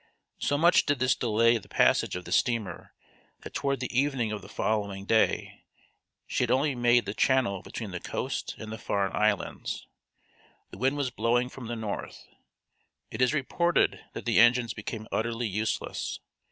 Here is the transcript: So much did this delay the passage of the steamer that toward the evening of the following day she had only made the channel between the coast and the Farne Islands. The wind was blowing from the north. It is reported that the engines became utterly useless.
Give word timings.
So 0.39 0.57
much 0.57 0.87
did 0.87 0.97
this 0.97 1.15
delay 1.15 1.59
the 1.59 1.69
passage 1.69 2.15
of 2.15 2.25
the 2.25 2.31
steamer 2.31 2.95
that 3.41 3.53
toward 3.53 3.79
the 3.79 3.95
evening 3.95 4.31
of 4.31 4.41
the 4.41 4.49
following 4.49 5.05
day 5.05 5.63
she 6.25 6.41
had 6.41 6.49
only 6.49 6.73
made 6.73 7.05
the 7.05 7.13
channel 7.13 7.61
between 7.61 7.91
the 7.91 7.99
coast 7.99 8.55
and 8.57 8.71
the 8.71 8.79
Farne 8.79 9.15
Islands. 9.15 9.85
The 10.71 10.79
wind 10.79 10.97
was 10.97 11.11
blowing 11.11 11.49
from 11.49 11.67
the 11.67 11.75
north. 11.75 12.25
It 13.11 13.21
is 13.21 13.31
reported 13.31 13.99
that 14.13 14.25
the 14.25 14.39
engines 14.39 14.73
became 14.73 15.07
utterly 15.11 15.45
useless. 15.47 16.19